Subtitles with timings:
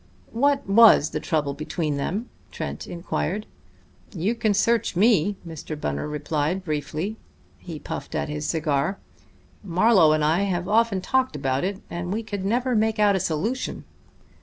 [0.31, 3.45] "What was the trouble between them?" Trent inquired.
[4.15, 5.79] "You can search me," Mr.
[5.79, 7.17] Bunner replied briefly.
[7.59, 8.97] He puffed at his cigar.
[9.63, 13.19] "Marlowe and I have often talked about it, and we could never make out a
[13.19, 13.83] solution.